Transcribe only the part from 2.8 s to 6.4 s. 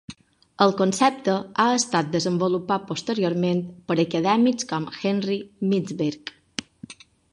posteriorment per acadèmics com Henry Mintzberg.